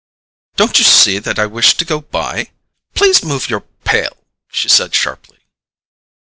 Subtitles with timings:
[0.55, 2.47] "Don't you see that I wish to go by?
[2.95, 5.37] Please move your pail," she said sharply.